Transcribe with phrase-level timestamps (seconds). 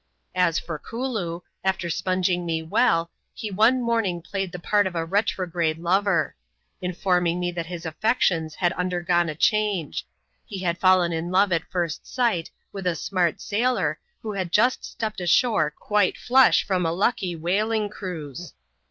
[0.33, 5.05] As for Kooloo, after sponging me well, he one morning played the part of a
[5.05, 6.35] retrograde lover;
[6.81, 10.07] informing me that his affections had undergone a change;
[10.43, 14.83] he had fallen in love at first sight with a smart sailor, who had just
[14.83, 18.53] stepped ashore quite flush from a lucky whaling cruise.